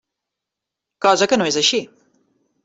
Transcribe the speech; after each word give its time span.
Cosa 1.07 1.27
que 1.33 1.39
no 1.43 1.47
és 1.53 1.61
així. 1.63 1.83